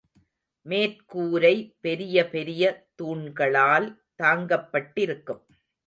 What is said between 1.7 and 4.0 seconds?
பெரிய பெரிய தூண்களால்